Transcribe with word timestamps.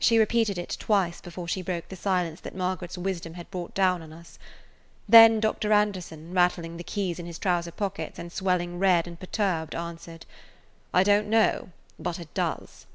She 0.00 0.18
repeated 0.18 0.58
it 0.58 0.76
twice 0.80 1.20
before 1.20 1.46
she 1.46 1.62
broke 1.62 1.88
the 1.88 1.94
silence 1.94 2.40
that 2.40 2.56
Margaret's 2.56 2.98
wisdom 2.98 3.34
had 3.34 3.52
brought 3.52 3.72
down 3.72 4.02
on 4.02 4.12
us. 4.12 4.36
Then 5.08 5.38
Dr. 5.38 5.72
Anderson, 5.72 6.32
rattling 6.34 6.76
the 6.76 6.82
keys 6.82 7.20
in 7.20 7.26
his 7.26 7.38
trousers 7.38 7.74
pockets 7.76 8.18
and 8.18 8.32
swelling 8.32 8.80
red 8.80 9.06
and 9.06 9.20
perturbed, 9.20 9.76
answered: 9.76 10.26
"I 10.92 11.04
don't 11.04 11.28
know, 11.28 11.70
but 12.00 12.18
it 12.18 12.34
does." 12.34 12.86